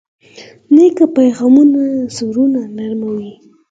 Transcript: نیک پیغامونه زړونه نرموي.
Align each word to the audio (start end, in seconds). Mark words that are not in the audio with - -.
نیک 0.73 0.97
پیغامونه 1.15 1.81
زړونه 2.15 2.61
نرموي. 2.77 3.31